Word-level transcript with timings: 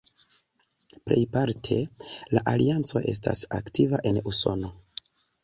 Plejparte 1.09 1.77
la 2.37 2.43
Alianco 2.53 3.03
estas 3.13 3.45
aktiva 3.61 4.01
en 4.13 4.21
Usono. 4.35 4.75